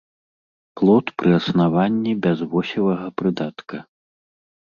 Плод 0.79 1.05
пры 1.21 1.29
аснаванні 1.39 2.13
без 2.25 2.37
восевага 2.53 3.07
прыдатка. 3.23 3.77